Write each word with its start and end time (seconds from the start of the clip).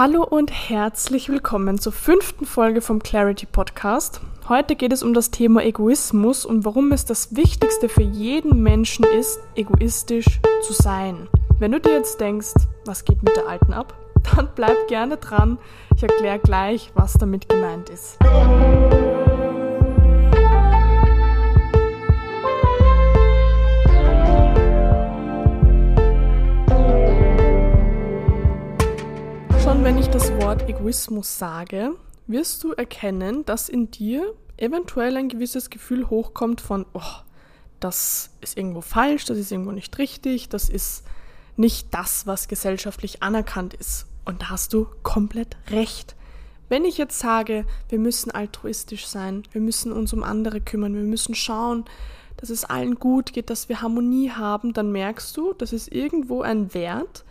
Hallo 0.00 0.22
und 0.22 0.52
herzlich 0.52 1.28
willkommen 1.28 1.80
zur 1.80 1.90
fünften 1.90 2.46
Folge 2.46 2.80
vom 2.80 3.02
Clarity 3.02 3.46
Podcast. 3.46 4.20
Heute 4.48 4.76
geht 4.76 4.92
es 4.92 5.02
um 5.02 5.12
das 5.12 5.32
Thema 5.32 5.64
Egoismus 5.64 6.46
und 6.46 6.64
warum 6.64 6.92
es 6.92 7.04
das 7.04 7.34
Wichtigste 7.34 7.88
für 7.88 8.04
jeden 8.04 8.62
Menschen 8.62 9.04
ist, 9.04 9.40
egoistisch 9.56 10.38
zu 10.62 10.72
sein. 10.72 11.28
Wenn 11.58 11.72
du 11.72 11.80
dir 11.80 11.94
jetzt 11.94 12.20
denkst, 12.20 12.54
was 12.84 13.04
geht 13.04 13.24
mit 13.24 13.34
der 13.34 13.48
Alten 13.48 13.72
ab, 13.72 13.92
dann 14.36 14.48
bleib 14.54 14.86
gerne 14.86 15.16
dran. 15.16 15.58
Ich 15.96 16.04
erkläre 16.04 16.38
gleich, 16.38 16.92
was 16.94 17.14
damit 17.14 17.48
gemeint 17.48 17.90
ist. 17.90 18.18
Wenn 29.88 29.96
ich 29.96 30.08
das 30.08 30.30
Wort 30.42 30.68
Egoismus 30.68 31.38
sage, 31.38 31.94
wirst 32.26 32.62
du 32.62 32.72
erkennen, 32.72 33.46
dass 33.46 33.70
in 33.70 33.90
dir 33.90 34.34
eventuell 34.58 35.16
ein 35.16 35.30
gewisses 35.30 35.70
Gefühl 35.70 36.10
hochkommt 36.10 36.60
von, 36.60 36.84
oh, 36.92 37.00
das 37.80 38.28
ist 38.42 38.58
irgendwo 38.58 38.82
falsch, 38.82 39.24
das 39.24 39.38
ist 39.38 39.50
irgendwo 39.50 39.72
nicht 39.72 39.96
richtig, 39.96 40.50
das 40.50 40.68
ist 40.68 41.04
nicht 41.56 41.94
das, 41.94 42.26
was 42.26 42.48
gesellschaftlich 42.48 43.22
anerkannt 43.22 43.72
ist. 43.72 44.04
Und 44.26 44.42
da 44.42 44.50
hast 44.50 44.74
du 44.74 44.88
komplett 45.02 45.56
recht. 45.70 46.16
Wenn 46.68 46.84
ich 46.84 46.98
jetzt 46.98 47.18
sage, 47.18 47.64
wir 47.88 47.98
müssen 47.98 48.30
altruistisch 48.30 49.06
sein, 49.06 49.44
wir 49.52 49.62
müssen 49.62 49.90
uns 49.90 50.12
um 50.12 50.22
andere 50.22 50.60
kümmern, 50.60 50.96
wir 50.96 51.02
müssen 51.02 51.34
schauen, 51.34 51.86
dass 52.36 52.50
es 52.50 52.66
allen 52.66 52.96
gut 52.96 53.32
geht, 53.32 53.48
dass 53.48 53.70
wir 53.70 53.80
Harmonie 53.80 54.32
haben, 54.32 54.74
dann 54.74 54.92
merkst 54.92 55.34
du, 55.34 55.54
das 55.54 55.72
ist 55.72 55.90
irgendwo 55.90 56.42
ein 56.42 56.74
Wert, 56.74 57.24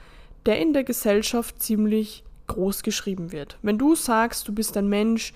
der 0.47 0.59
in 0.59 0.73
der 0.73 0.83
Gesellschaft 0.83 1.61
ziemlich 1.61 2.23
groß 2.47 2.83
geschrieben 2.83 3.31
wird. 3.31 3.57
Wenn 3.61 3.77
du 3.77 3.95
sagst, 3.95 4.47
du 4.47 4.53
bist 4.53 4.77
ein 4.77 4.87
Mensch, 4.87 5.33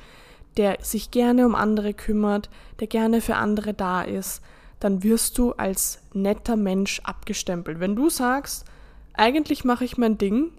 der 0.58 0.78
sich 0.82 1.12
gerne 1.12 1.46
um 1.46 1.56
andere 1.56 1.94
kümmert, 1.94 2.50
der 2.80 2.88
gerne 2.88 3.22
für 3.22 3.36
andere 3.36 3.74
da 3.74 4.02
ist, 4.02 4.42
dann 4.80 5.04
wirst 5.04 5.38
du 5.38 5.52
als 5.54 6.02
netter 6.14 6.56
Mensch 6.56 7.02
abgestempelt. 7.04 7.80
Wenn 7.80 7.96
du 7.96 8.10
sagst, 8.10 8.66
eigentlich 9.14 9.64
mache 9.64 9.86
ich 9.86 9.98
mein 9.98 10.18
Ding, 10.18 10.52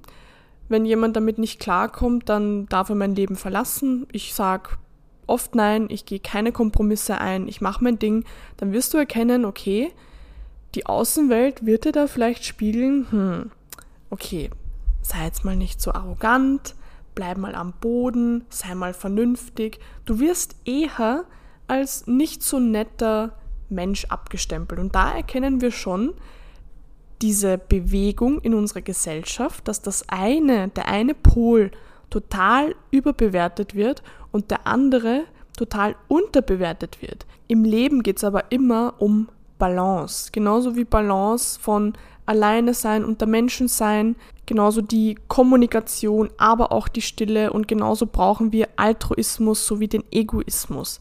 wenn 0.69 0.85
jemand 0.85 1.17
damit 1.17 1.39
nicht 1.39 1.61
klarkommt, 1.61 2.29
dann 2.29 2.67
darf 2.67 2.89
er 2.89 2.95
mein 2.95 3.15
Leben 3.15 3.37
verlassen. 3.37 4.07
Ich 4.13 4.35
sage 4.35 4.71
oft 5.27 5.55
nein, 5.55 5.87
ich 5.91 6.07
gehe 6.07 6.21
keine 6.21 6.53
Kompromisse 6.53 7.19
ein, 7.19 7.49
ich 7.49 7.61
mache 7.61 7.85
mein 7.85 7.99
Ding, 7.99 8.25
dann 8.57 8.73
wirst 8.73 8.95
du 8.95 8.99
erkennen, 8.99 9.45
okay, 9.45 9.93
die 10.75 10.87
Außenwelt 10.87 11.67
wird 11.67 11.85
dir 11.85 11.93
da 11.93 12.07
vielleicht 12.07 12.45
spiegeln, 12.45 13.07
hm, 13.11 13.51
okay, 14.11 14.51
sei 15.03 15.25
jetzt 15.25 15.45
mal 15.45 15.57
nicht 15.57 15.81
so 15.81 15.93
arrogant, 15.93 16.75
bleib 17.15 17.37
mal 17.39 17.55
am 17.55 17.75
Boden, 17.81 18.45
sei 18.49 18.75
mal 18.75 18.95
vernünftig. 18.95 19.79
Du 20.05 20.19
wirst 20.19 20.57
eher 20.65 21.25
als 21.67 22.07
nicht 22.07 22.43
so 22.43 22.59
netter 22.59 23.35
Mensch 23.69 24.05
abgestempelt. 24.07 24.81
Und 24.81 24.95
da 24.95 25.13
erkennen 25.13 25.61
wir 25.61 25.71
schon 25.71 26.15
diese 27.21 27.59
Bewegung 27.59 28.41
in 28.41 28.55
unserer 28.55 28.83
Gesellschaft, 28.83 29.69
dass 29.69 29.81
das 29.81 30.09
eine, 30.09 30.69
der 30.69 30.89
eine 30.89 31.15
Pol 31.15 31.71
total 32.11 32.75
überbewertet 32.91 33.75
wird 33.75 34.03
und 34.33 34.51
der 34.51 34.67
andere 34.67 35.25
total 35.57 35.97
unterbewertet 36.09 37.01
wird. 37.01 37.27
Im 37.47 37.65
Leben 37.65 38.03
geht 38.03 38.19
es 38.19 38.25
aber 38.25 38.51
immer 38.51 38.95
um 38.99 39.29
Balance. 39.59 40.31
Genauso 40.33 40.77
wie 40.77 40.85
Balance 40.85 41.59
von 41.61 41.93
alleine 42.27 42.75
sein, 42.75 43.05
unter 43.05 43.27
Menschen 43.27 43.69
sein, 43.69 44.17
genauso 44.47 44.81
die 44.81 45.17
Kommunikation, 45.29 46.31
aber 46.39 46.73
auch 46.73 46.89
die 46.89 47.03
Stille 47.03 47.53
und 47.53 47.69
genauso 47.69 48.07
brauchen 48.07 48.53
wir 48.53 48.69
Altruismus 48.77 49.67
sowie 49.67 49.89
den 49.89 50.05
Egoismus. 50.11 51.01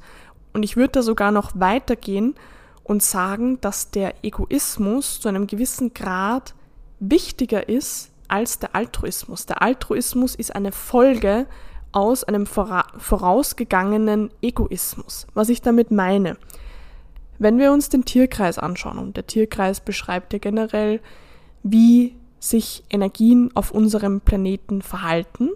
Und 0.53 0.63
ich 0.63 0.75
würde 0.75 0.93
da 0.93 1.01
sogar 1.01 1.31
noch 1.31 1.51
weitergehen 1.55 2.35
und 2.83 3.03
sagen, 3.03 3.59
dass 3.61 3.91
der 3.91 4.23
Egoismus 4.23 5.19
zu 5.19 5.29
einem 5.29 5.47
gewissen 5.47 5.93
Grad 5.93 6.53
wichtiger 6.99 7.69
ist 7.69 8.11
als 8.27 8.59
der 8.59 8.75
Altruismus. 8.75 9.45
Der 9.45 9.61
Altruismus 9.61 10.35
ist 10.35 10.55
eine 10.55 10.71
Folge 10.71 11.47
aus 11.91 12.23
einem 12.23 12.45
vorausgegangenen 12.45 14.31
Egoismus. 14.41 15.27
Was 15.33 15.49
ich 15.49 15.61
damit 15.61 15.91
meine, 15.91 16.37
wenn 17.41 17.57
wir 17.57 17.71
uns 17.71 17.89
den 17.89 18.05
Tierkreis 18.05 18.59
anschauen, 18.59 18.99
und 18.99 19.17
der 19.17 19.25
Tierkreis 19.25 19.79
beschreibt 19.79 20.31
ja 20.31 20.37
generell, 20.37 20.99
wie 21.63 22.15
sich 22.39 22.83
Energien 22.91 23.49
auf 23.55 23.71
unserem 23.71 24.21
Planeten 24.21 24.83
verhalten, 24.83 25.49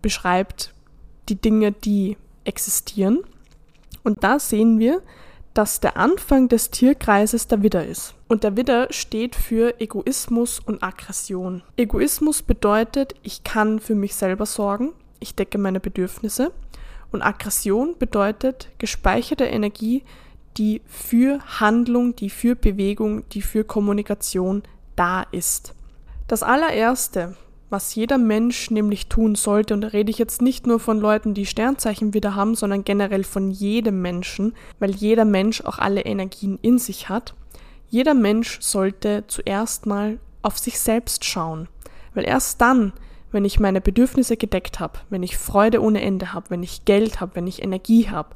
beschreibt 0.00 0.72
die 1.28 1.36
Dinge, 1.36 1.72
die 1.72 2.16
existieren. 2.44 3.18
Und 4.02 4.24
da 4.24 4.38
sehen 4.38 4.78
wir, 4.78 5.02
dass 5.52 5.80
der 5.80 5.98
Anfang 5.98 6.48
des 6.48 6.70
Tierkreises 6.70 7.48
der 7.48 7.62
Widder 7.62 7.84
ist. 7.84 8.14
Und 8.26 8.42
der 8.42 8.56
Widder 8.56 8.86
steht 8.90 9.36
für 9.36 9.78
Egoismus 9.78 10.58
und 10.58 10.82
Aggression. 10.82 11.62
Egoismus 11.76 12.40
bedeutet, 12.40 13.14
ich 13.22 13.44
kann 13.44 13.78
für 13.78 13.94
mich 13.94 14.14
selber 14.14 14.46
sorgen, 14.46 14.94
ich 15.18 15.34
decke 15.34 15.58
meine 15.58 15.80
Bedürfnisse. 15.80 16.50
Und 17.12 17.20
Aggression 17.20 17.96
bedeutet 17.98 18.68
gespeicherte 18.78 19.44
Energie, 19.44 20.02
die 20.56 20.82
für 20.86 21.40
Handlung, 21.60 22.16
die 22.16 22.30
für 22.30 22.56
Bewegung, 22.56 23.28
die 23.30 23.42
für 23.42 23.64
Kommunikation 23.64 24.62
da 24.96 25.22
ist. 25.22 25.74
Das 26.26 26.42
allererste, 26.42 27.36
was 27.70 27.94
jeder 27.94 28.18
Mensch 28.18 28.70
nämlich 28.70 29.08
tun 29.08 29.36
sollte, 29.36 29.74
und 29.74 29.80
da 29.80 29.88
rede 29.88 30.10
ich 30.10 30.18
jetzt 30.18 30.42
nicht 30.42 30.66
nur 30.66 30.80
von 30.80 31.00
Leuten, 31.00 31.34
die 31.34 31.46
Sternzeichen 31.46 32.14
wieder 32.14 32.34
haben, 32.34 32.54
sondern 32.56 32.84
generell 32.84 33.24
von 33.24 33.50
jedem 33.50 34.02
Menschen, 34.02 34.54
weil 34.80 34.90
jeder 34.90 35.24
Mensch 35.24 35.60
auch 35.62 35.78
alle 35.78 36.02
Energien 36.02 36.58
in 36.62 36.78
sich 36.78 37.08
hat. 37.08 37.34
Jeder 37.88 38.14
Mensch 38.14 38.60
sollte 38.60 39.24
zuerst 39.28 39.86
mal 39.86 40.18
auf 40.42 40.58
sich 40.58 40.80
selbst 40.80 41.24
schauen, 41.24 41.68
weil 42.14 42.24
erst 42.24 42.60
dann, 42.60 42.92
wenn 43.32 43.44
ich 43.44 43.60
meine 43.60 43.80
Bedürfnisse 43.80 44.36
gedeckt 44.36 44.80
habe, 44.80 44.98
wenn 45.08 45.22
ich 45.22 45.38
Freude 45.38 45.82
ohne 45.82 46.00
Ende 46.00 46.32
habe, 46.32 46.50
wenn 46.50 46.62
ich 46.62 46.84
Geld 46.84 47.20
habe, 47.20 47.36
wenn 47.36 47.46
ich 47.46 47.62
Energie 47.62 48.08
habe 48.08 48.30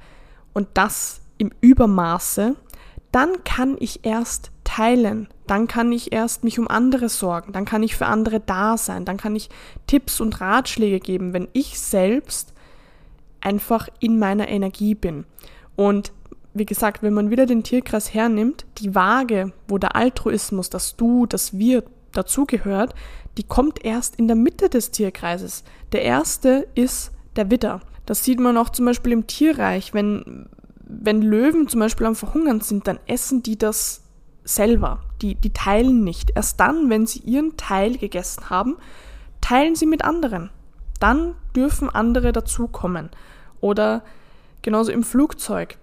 und 0.53 0.69
das 0.75 1.21
im 1.39 1.51
Übermaße, 1.61 2.57
dann 3.13 3.45
kann 3.45 3.77
ich 3.79 4.05
erst 4.05 4.51
teilen, 4.65 5.29
dann 5.47 5.69
kann 5.69 5.93
ich 5.93 6.13
erst 6.13 6.43
mich 6.43 6.59
um 6.59 6.67
andere 6.67 7.09
sorgen, 7.09 7.53
dann 7.53 7.65
kann 7.65 7.83
ich 7.83 7.97
für 7.97 8.07
andere 8.07 8.41
da 8.41 8.77
sein, 8.77 9.05
dann 9.05 9.17
kann 9.17 9.37
ich 9.37 9.51
Tipps 9.87 10.21
und 10.21 10.41
Ratschläge 10.41 11.01
geben, 11.01 11.33
wenn 11.33 11.49
ich 11.53 11.79
selbst 11.79 12.55
einfach 13.41 13.89
in 14.01 14.19
meiner 14.19 14.49
Energie 14.49 14.95
bin. 14.95 15.27
Und 15.77 16.13
wie 16.55 16.67
gesagt, 16.67 17.03
wenn 17.03 17.15
man 17.15 17.31
wieder 17.31 17.47
den 17.47 17.63
Tierkreis 17.63 18.15
hernimmt, 18.15 18.65
die 18.79 18.95
Waage, 18.95 19.53
wo 19.69 19.79
der 19.79 19.97
Altruismus, 19.97 20.71
das 20.71 20.97
Du, 20.97 21.27
das 21.27 21.59
Wir 21.59 21.85
dazugehört, 22.13 22.95
die 23.37 23.43
kommt 23.43 23.85
erst 23.85 24.17
in 24.17 24.29
der 24.29 24.37
Mitte 24.37 24.69
des 24.69 24.93
Tierkreises. 24.93 25.65
Der 25.93 26.03
erste 26.03 26.69
ist 26.75 27.11
der 27.37 27.51
Widder. 27.51 27.81
Das 28.07 28.23
sieht 28.23 28.39
man 28.39 28.57
auch 28.57 28.71
zum 28.71 28.85
Beispiel 28.87 29.13
im 29.13 29.27
Tierreich, 29.27 29.95
wenn, 29.95 30.49
wenn 31.01 31.23
Löwen 31.23 31.69
zum 31.69 31.81
Beispiel 31.81 32.07
am 32.07 32.15
Verhungern 32.15 32.61
sind, 32.61 32.87
dann 32.87 32.99
essen 33.07 33.43
die 33.43 33.59
das 33.59 34.03
selber. 34.45 35.01
Die, 35.23 35.35
die 35.35 35.53
teilen 35.53 36.05
nicht. 36.05 36.33
Erst 36.35 36.61
dann, 36.61 36.91
wenn 36.91 37.07
sie 37.07 37.21
ihren 37.21 37.57
Teil 37.57 37.97
gegessen 37.97 38.51
haben, 38.51 38.77
teilen 39.41 39.75
sie 39.75 39.87
mit 39.87 40.05
anderen. 40.05 40.51
Dann 41.01 41.35
dürfen 41.57 41.91
andere 41.91 42.33
dazukommen. 42.33 43.11
Oder 43.61 44.03
genauso 44.63 44.93
im 44.93 45.03
Flugzeug. 45.03 45.79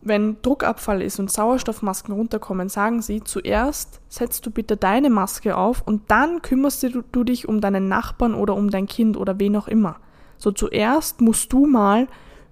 Wenn 0.00 0.40
Druckabfall 0.42 1.02
ist 1.02 1.18
und 1.18 1.30
Sauerstoffmasken 1.30 2.14
runterkommen, 2.14 2.68
sagen 2.68 3.02
sie, 3.02 3.22
zuerst 3.24 4.00
setzt 4.08 4.46
du 4.46 4.50
bitte 4.52 4.76
deine 4.76 5.10
Maske 5.10 5.56
auf 5.56 5.82
und 5.84 6.08
dann 6.10 6.40
kümmerst 6.40 6.84
du, 6.84 7.02
du 7.02 7.24
dich 7.24 7.48
um 7.48 7.60
deinen 7.60 7.88
Nachbarn 7.88 8.34
oder 8.34 8.54
um 8.54 8.70
dein 8.70 8.86
Kind 8.86 9.16
oder 9.16 9.40
wen 9.40 9.56
auch 9.56 9.66
immer. 9.66 9.96
So 10.36 10.52
zuerst 10.52 11.20
musst 11.20 11.52
du 11.52 11.66
mal 11.66 12.06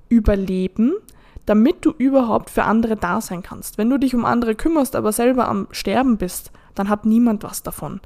überleben, 0.09 0.95
damit 1.47 1.85
du 1.85 1.93
überhaupt 1.97 2.51
für 2.51 2.65
andere 2.65 2.97
da 2.97 3.21
sein 3.21 3.43
kannst. 3.43 3.79
Wenn 3.79 3.89
du 3.89 3.99
dich 3.99 4.15
um 4.15 4.25
andere 4.25 4.55
kümmerst, 4.55 4.97
aber 4.97 5.13
selber 5.13 5.49
am 5.49 5.69
Sterben 5.71 6.17
bist, 6.19 6.51
dann 6.75 6.89
hat 6.89 7.07
niemand 7.07 7.43
was 7.43 7.63
davon. 7.63 8.01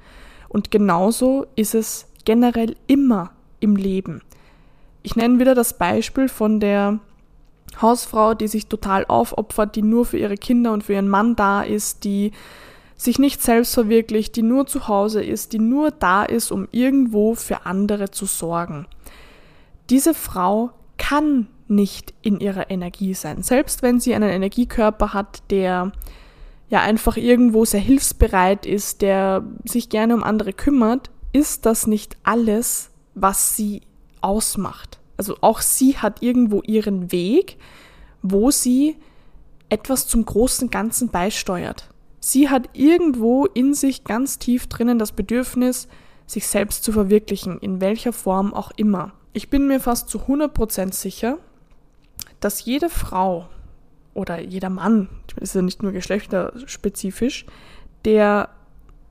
Und 0.48 0.70
genauso 0.70 1.46
ist 1.56 1.74
es 1.74 2.06
generell 2.24 2.76
immer 2.86 3.30
im 3.60 3.76
Leben. 3.76 4.22
Ich 5.02 5.16
nenne 5.16 5.38
wieder 5.38 5.54
das 5.54 5.78
Beispiel 5.78 6.28
von 6.28 6.60
der 6.60 6.98
Hausfrau, 7.80 8.34
die 8.34 8.48
sich 8.48 8.66
total 8.66 9.06
aufopfert, 9.06 9.76
die 9.76 9.82
nur 9.82 10.04
für 10.04 10.18
ihre 10.18 10.36
Kinder 10.36 10.72
und 10.72 10.84
für 10.84 10.94
ihren 10.94 11.08
Mann 11.08 11.36
da 11.36 11.62
ist, 11.62 12.04
die 12.04 12.32
sich 12.96 13.18
nicht 13.18 13.42
selbst 13.42 13.72
verwirklicht, 13.72 14.36
die 14.36 14.42
nur 14.42 14.66
zu 14.66 14.88
Hause 14.88 15.22
ist, 15.22 15.54
die 15.54 15.58
nur 15.58 15.90
da 15.90 16.22
ist, 16.24 16.52
um 16.52 16.68
irgendwo 16.70 17.34
für 17.34 17.64
andere 17.64 18.10
zu 18.10 18.26
sorgen. 18.26 18.86
Diese 19.88 20.12
Frau 20.12 20.70
kann 20.98 21.46
nicht 21.70 22.12
in 22.22 22.40
ihrer 22.40 22.70
Energie 22.70 23.14
sein. 23.14 23.42
Selbst 23.42 23.82
wenn 23.82 24.00
sie 24.00 24.14
einen 24.14 24.30
Energiekörper 24.30 25.14
hat, 25.14 25.42
der 25.50 25.92
ja 26.68 26.80
einfach 26.80 27.16
irgendwo 27.16 27.64
sehr 27.64 27.80
hilfsbereit 27.80 28.66
ist, 28.66 29.02
der 29.02 29.44
sich 29.64 29.88
gerne 29.88 30.14
um 30.14 30.22
andere 30.22 30.52
kümmert, 30.52 31.10
ist 31.32 31.66
das 31.66 31.86
nicht 31.86 32.16
alles, 32.22 32.90
was 33.14 33.56
sie 33.56 33.82
ausmacht. 34.20 34.98
Also 35.16 35.36
auch 35.40 35.60
sie 35.60 35.98
hat 35.98 36.22
irgendwo 36.22 36.62
ihren 36.62 37.12
Weg, 37.12 37.56
wo 38.22 38.50
sie 38.50 38.96
etwas 39.68 40.06
zum 40.06 40.24
großen 40.24 40.70
Ganzen 40.70 41.08
beisteuert. 41.08 41.88
Sie 42.20 42.48
hat 42.48 42.70
irgendwo 42.74 43.46
in 43.46 43.74
sich 43.74 44.04
ganz 44.04 44.38
tief 44.38 44.66
drinnen 44.66 44.98
das 44.98 45.12
Bedürfnis, 45.12 45.88
sich 46.26 46.46
selbst 46.46 46.84
zu 46.84 46.92
verwirklichen, 46.92 47.58
in 47.58 47.80
welcher 47.80 48.12
Form 48.12 48.52
auch 48.54 48.70
immer. 48.76 49.12
Ich 49.32 49.48
bin 49.48 49.66
mir 49.66 49.80
fast 49.80 50.08
zu 50.08 50.20
100% 50.20 50.92
sicher, 50.92 51.38
dass 52.40 52.64
jede 52.64 52.88
Frau 52.88 53.48
oder 54.14 54.40
jeder 54.40 54.70
Mann, 54.70 55.08
ist 55.40 55.54
ja 55.54 55.62
nicht 55.62 55.82
nur 55.82 55.92
geschlechterspezifisch, 55.92 57.46
der 58.04 58.48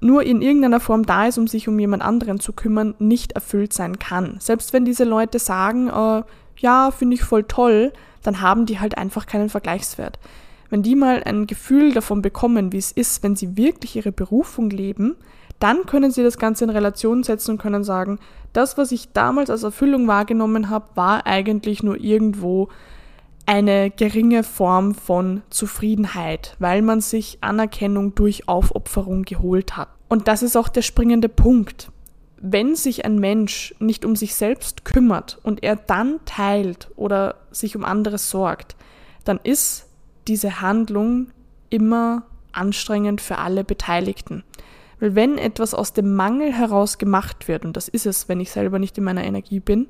nur 0.02 0.24
in 0.24 0.42
irgendeiner 0.42 0.80
Form 0.80 1.06
da 1.06 1.28
ist, 1.28 1.38
um 1.38 1.48
sich 1.48 1.68
um 1.68 1.78
jemand 1.78 2.04
anderen 2.04 2.40
zu 2.40 2.54
kümmern, 2.54 2.96
nicht 3.00 3.34
erfüllt 3.34 3.74
sein 3.74 4.00
kann. 4.00 4.38
Selbst 4.40 4.74
wenn 4.74 4.86
diese 4.86 5.04
Leute 5.04 5.40
sagen, 5.40 5.90
äh, 5.90 6.24
ja, 6.58 6.92
finde 6.92 7.16
ich 7.16 7.24
voll 7.24 7.44
toll, 7.44 7.92
dann 8.24 8.42
haben 8.42 8.66
die 8.66 8.80
halt 8.80 8.98
einfach 8.98 9.26
keinen 9.26 9.50
Vergleichswert. 9.50 10.20
Wenn 10.70 10.84
die 10.84 10.96
mal 10.96 11.24
ein 11.24 11.48
Gefühl 11.48 11.94
davon 11.94 12.22
bekommen, 12.22 12.72
wie 12.72 12.78
es 12.78 12.92
ist, 12.92 13.24
wenn 13.24 13.36
sie 13.36 13.58
wirklich 13.58 13.96
ihre 13.96 14.12
Berufung 14.12 14.70
leben, 14.70 15.16
dann 15.60 15.86
können 15.86 16.12
sie 16.12 16.24
das 16.24 16.38
Ganze 16.38 16.64
in 16.64 16.70
Relation 16.70 17.24
setzen 17.24 17.52
und 17.52 17.58
können 17.58 17.84
sagen, 17.84 18.20
das, 18.54 18.78
was 18.78 18.92
ich 18.92 19.12
damals 19.12 19.50
als 19.50 19.64
Erfüllung 19.64 20.08
wahrgenommen 20.08 20.70
habe, 20.70 20.86
war 20.96 21.26
eigentlich 21.26 21.84
nur 21.84 21.98
irgendwo 22.00 22.70
eine 23.50 23.90
geringe 23.90 24.44
Form 24.44 24.94
von 24.94 25.42
Zufriedenheit, 25.50 26.56
weil 26.60 26.84
man 26.84 27.01
sich 27.01 27.40
Anerkennung 27.42 28.13
durch 28.13 28.48
Aufopferung 28.48 29.24
geholt 29.24 29.75
hat. 29.75 29.88
Und 30.07 30.28
das 30.28 30.44
ist 30.44 30.56
auch 30.56 30.69
der 30.69 30.84
springende 30.84 31.30
Punkt. 31.30 31.92
Wenn 32.40 32.75
sich 32.75 33.06
ein 33.06 33.18
Mensch 33.18 33.74
nicht 33.80 34.06
um 34.06 34.16
sich 34.16 34.36
selbst 34.36 34.86
kümmert 34.86 35.40
und 35.42 35.63
er 35.63 35.75
dann 35.75 36.19
teilt 36.25 36.90
oder 36.96 37.38
sich 37.50 37.75
um 37.75 37.84
andere 37.84 38.19
sorgt, 38.19 38.75
dann 39.24 39.40
ist 39.44 39.88
diese 40.28 40.62
Handlung 40.62 41.31
immer 41.72 42.28
anstrengend 42.52 43.19
für 43.19 43.40
alle 43.40 43.63
Beteiligten. 43.63 44.44
Weil 45.00 45.16
wenn 45.16 45.40
etwas 45.40 45.74
aus 45.74 45.94
dem 45.94 46.13
Mangel 46.13 46.54
heraus 46.54 47.00
gemacht 47.00 47.48
wird, 47.48 47.66
und 47.66 47.75
das 47.75 47.88
ist 47.88 48.06
es, 48.06 48.30
wenn 48.30 48.42
ich 48.42 48.52
selber 48.52 48.78
nicht 48.78 48.95
in 49.00 49.06
meiner 49.06 49.24
Energie 49.24 49.60
bin, 49.60 49.88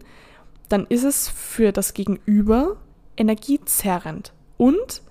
dann 0.70 0.86
ist 0.88 1.04
es 1.04 1.28
für 1.28 1.74
das 1.74 1.94
Gegenüber 1.94 2.78
energiezerrend. 3.20 4.34
Und 4.58 5.02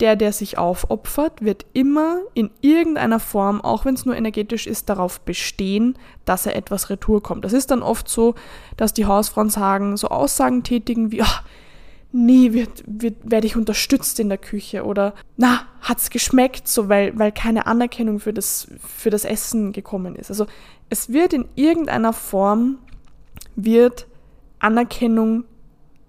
der, 0.00 0.14
der 0.14 0.32
sich 0.32 0.58
aufopfert, 0.58 1.42
wird 1.42 1.66
immer 1.72 2.20
in 2.34 2.50
irgendeiner 2.60 3.18
Form, 3.18 3.60
auch 3.60 3.84
wenn 3.84 3.94
es 3.94 4.06
nur 4.06 4.16
energetisch 4.16 4.66
ist, 4.66 4.88
darauf 4.88 5.20
bestehen, 5.20 5.98
dass 6.24 6.46
er 6.46 6.54
etwas 6.54 6.88
retour 6.88 7.22
kommt. 7.22 7.44
Das 7.44 7.52
ist 7.52 7.70
dann 7.70 7.82
oft 7.82 8.08
so, 8.08 8.34
dass 8.76 8.94
die 8.94 9.06
Hausfrauen 9.06 9.50
sagen, 9.50 9.96
so 9.96 10.08
Aussagen 10.08 10.62
tätigen 10.62 11.10
wie, 11.10 11.22
oh, 11.22 11.40
nie 12.12 12.52
wird, 12.52 12.84
wird, 12.86 13.16
werde 13.24 13.46
ich 13.46 13.56
unterstützt 13.56 14.18
in 14.20 14.28
der 14.28 14.38
Küche 14.38 14.84
oder 14.84 15.14
na, 15.36 15.62
hat's 15.80 16.10
geschmeckt, 16.10 16.68
so 16.68 16.88
weil, 16.88 17.18
weil 17.18 17.32
keine 17.32 17.66
Anerkennung 17.66 18.20
für 18.20 18.32
das, 18.32 18.68
für 18.86 19.10
das 19.10 19.24
Essen 19.24 19.72
gekommen 19.72 20.14
ist. 20.14 20.30
Also 20.30 20.46
es 20.88 21.12
wird 21.12 21.32
in 21.32 21.46
irgendeiner 21.54 22.12
Form, 22.12 22.78
wird 23.56 24.06
Anerkennung 24.58 25.44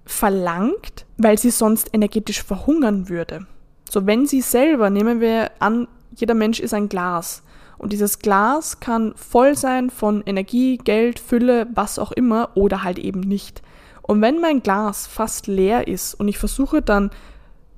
verlangt, 0.09 1.05
weil 1.17 1.37
sie 1.37 1.51
sonst 1.51 1.93
energetisch 1.93 2.41
verhungern 2.41 3.09
würde. 3.09 3.45
So, 3.87 4.07
wenn 4.07 4.25
sie 4.25 4.41
selber, 4.41 4.89
nehmen 4.89 5.21
wir 5.21 5.51
an, 5.59 5.87
jeder 6.15 6.33
Mensch 6.33 6.59
ist 6.59 6.73
ein 6.73 6.89
Glas. 6.89 7.43
Und 7.77 7.93
dieses 7.93 8.17
Glas 8.17 8.79
kann 8.79 9.13
voll 9.15 9.55
sein 9.55 9.91
von 9.91 10.23
Energie, 10.25 10.77
Geld, 10.77 11.19
Fülle, 11.19 11.67
was 11.75 11.99
auch 11.99 12.11
immer, 12.11 12.49
oder 12.55 12.83
halt 12.83 12.97
eben 12.97 13.19
nicht. 13.19 13.61
Und 14.01 14.21
wenn 14.21 14.41
mein 14.41 14.63
Glas 14.63 15.05
fast 15.05 15.45
leer 15.45 15.87
ist 15.87 16.15
und 16.15 16.27
ich 16.27 16.39
versuche 16.39 16.81
dann 16.81 17.11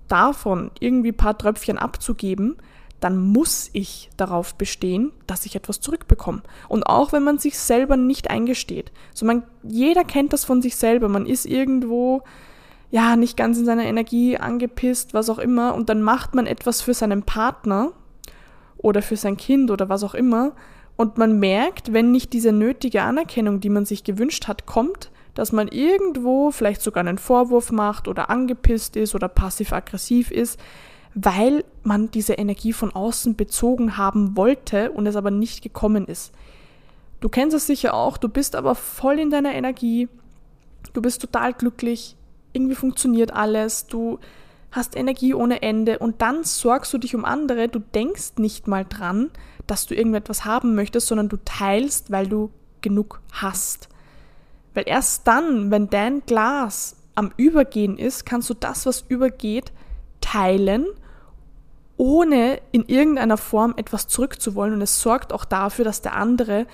davon 0.07 0.71
irgendwie 0.79 1.11
ein 1.11 1.17
paar 1.17 1.37
Tröpfchen 1.37 1.77
abzugeben, 1.77 2.55
dann 3.01 3.17
muss 3.17 3.69
ich 3.73 4.09
darauf 4.15 4.55
bestehen, 4.55 5.11
dass 5.25 5.47
ich 5.47 5.55
etwas 5.55 5.81
zurückbekomme. 5.81 6.43
Und 6.69 6.83
auch 6.83 7.11
wenn 7.11 7.23
man 7.23 7.39
sich 7.39 7.57
selber 7.57 7.97
nicht 7.97 8.29
eingesteht. 8.29 8.91
So 9.13 9.25
man, 9.25 9.43
jeder 9.63 10.03
kennt 10.03 10.33
das 10.33 10.45
von 10.45 10.61
sich 10.61 10.75
selber. 10.75 11.09
Man 11.09 11.25
ist 11.25 11.47
irgendwo, 11.47 12.21
ja, 12.91 13.15
nicht 13.15 13.35
ganz 13.35 13.57
in 13.57 13.65
seiner 13.65 13.85
Energie 13.85 14.37
angepisst, 14.37 15.15
was 15.15 15.31
auch 15.31 15.39
immer. 15.39 15.73
Und 15.73 15.89
dann 15.89 16.03
macht 16.03 16.35
man 16.35 16.45
etwas 16.45 16.81
für 16.81 16.93
seinen 16.93 17.23
Partner 17.23 17.91
oder 18.77 19.01
für 19.01 19.17
sein 19.17 19.35
Kind 19.35 19.71
oder 19.71 19.89
was 19.89 20.03
auch 20.03 20.13
immer. 20.13 20.53
Und 20.95 21.17
man 21.17 21.39
merkt, 21.39 21.93
wenn 21.93 22.11
nicht 22.11 22.33
diese 22.33 22.51
nötige 22.51 23.01
Anerkennung, 23.01 23.61
die 23.61 23.69
man 23.69 23.85
sich 23.85 24.03
gewünscht 24.03 24.47
hat, 24.47 24.67
kommt, 24.67 25.09
dass 25.33 25.51
man 25.51 25.69
irgendwo 25.69 26.51
vielleicht 26.51 26.81
sogar 26.81 27.01
einen 27.01 27.17
Vorwurf 27.17 27.71
macht 27.71 28.07
oder 28.07 28.29
angepisst 28.29 28.95
ist 28.95 29.15
oder 29.15 29.27
passiv-aggressiv 29.27 30.29
ist, 30.29 30.59
weil 31.13 31.63
man 31.83 32.11
diese 32.11 32.33
Energie 32.33 32.73
von 32.73 32.91
außen 32.91 33.35
bezogen 33.35 33.97
haben 33.97 34.37
wollte 34.37 34.91
und 34.91 35.07
es 35.07 35.15
aber 35.15 35.31
nicht 35.31 35.61
gekommen 35.61 36.05
ist. 36.05 36.31
Du 37.19 37.29
kennst 37.29 37.55
es 37.55 37.67
sicher 37.67 37.93
auch, 37.93 38.17
du 38.17 38.29
bist 38.29 38.55
aber 38.55 38.75
voll 38.75 39.19
in 39.19 39.29
deiner 39.29 39.53
Energie, 39.53 40.07
du 40.93 41.01
bist 41.01 41.21
total 41.21 41.53
glücklich, 41.53 42.15
irgendwie 42.53 42.75
funktioniert 42.75 43.33
alles, 43.33 43.87
du 43.87 44.19
hast 44.71 44.95
Energie 44.95 45.33
ohne 45.33 45.61
Ende 45.61 45.99
und 45.99 46.21
dann 46.21 46.43
sorgst 46.43 46.93
du 46.93 46.97
dich 46.97 47.13
um 47.13 47.25
andere, 47.25 47.67
du 47.67 47.79
denkst 47.79 48.33
nicht 48.37 48.67
mal 48.67 48.85
dran, 48.85 49.29
dass 49.67 49.85
du 49.85 49.95
irgendetwas 49.95 50.45
haben 50.45 50.75
möchtest, 50.75 51.07
sondern 51.07 51.29
du 51.29 51.37
teilst, 51.43 52.11
weil 52.11 52.27
du 52.27 52.51
genug 52.81 53.21
hast. 53.31 53.89
Weil 54.73 54.85
erst 54.87 55.27
dann, 55.27 55.69
wenn 55.71 55.89
dein 55.89 56.21
Glas 56.25 56.95
am 57.15 57.31
Übergehen 57.35 57.97
ist, 57.97 58.25
kannst 58.25 58.49
du 58.49 58.53
das, 58.53 58.85
was 58.85 59.03
übergeht, 59.09 59.73
teilen 60.21 60.85
ohne 62.01 62.59
in 62.71 62.85
irgendeiner 62.85 63.37
Form 63.37 63.75
etwas 63.77 64.07
zurückzuwollen. 64.07 64.73
Und 64.73 64.81
es 64.81 64.99
sorgt 65.03 65.31
auch 65.31 65.45
dafür, 65.45 65.85
dass 65.85 66.01
der 66.01 66.15
andere 66.15 66.65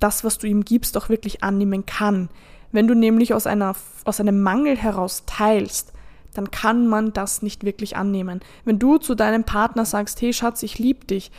das, 0.00 0.24
was 0.24 0.38
du 0.38 0.46
ihm 0.46 0.64
gibst, 0.64 0.96
auch 0.96 1.10
wirklich 1.10 1.44
annehmen 1.44 1.84
kann. 1.84 2.30
Wenn 2.70 2.86
du 2.86 2.94
nämlich 2.94 3.34
aus, 3.34 3.46
einer, 3.46 3.76
aus 4.06 4.18
einem 4.18 4.40
Mangel 4.40 4.78
heraus 4.78 5.24
teilst, 5.26 5.92
dann 6.32 6.50
kann 6.50 6.86
man 6.86 7.12
das 7.12 7.42
nicht 7.42 7.64
wirklich 7.64 7.98
annehmen. 7.98 8.40
Wenn 8.64 8.78
du 8.78 8.96
zu 8.96 9.14
deinem 9.14 9.44
Partner 9.44 9.84
sagst, 9.84 10.22
hey 10.22 10.32
Schatz, 10.32 10.62
ich 10.62 10.78
liebe 10.78 11.04
dich, 11.04 11.30